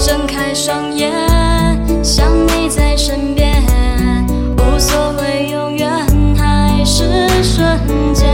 [0.00, 1.12] 睁开双眼，
[2.02, 3.62] 想你在身边，
[4.56, 5.90] 无所谓永远
[6.34, 7.78] 还是瞬
[8.14, 8.26] 间。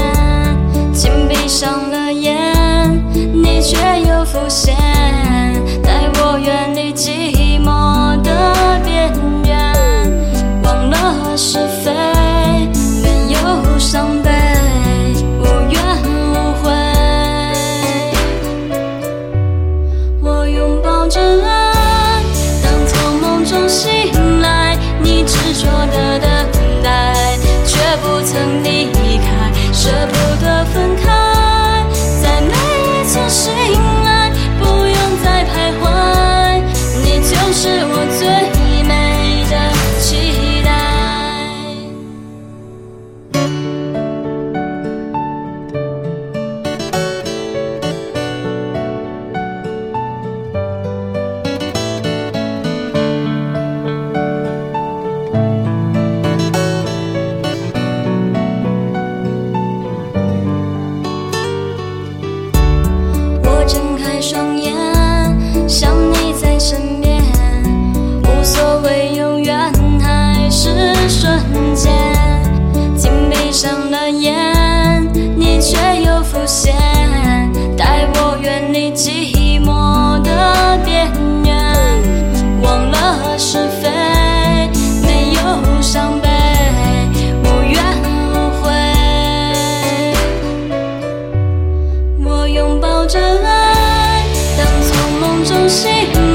[0.92, 2.36] 紧闭上了眼，
[3.12, 3.76] 你却
[4.08, 4.76] 又浮现，
[43.48, 43.52] 我
[63.68, 64.74] 睁开双眼，
[65.68, 67.22] 想你在身边，
[68.24, 69.56] 无所谓永远
[70.00, 71.65] 还是瞬间。
[95.56, 96.25] 从梦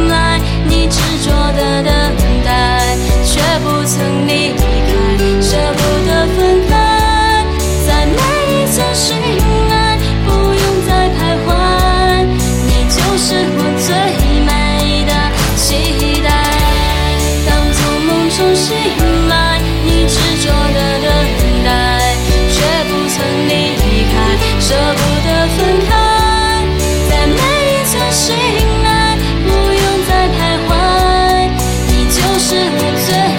[32.52, 33.31] 是你最